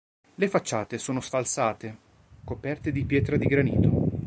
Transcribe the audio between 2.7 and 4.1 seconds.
di pietra di granito.